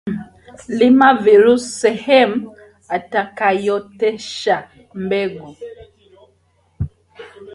[0.77, 2.37] Lima vizuri sehemu
[2.97, 4.57] itakayooteshwa
[5.03, 5.49] mbegu.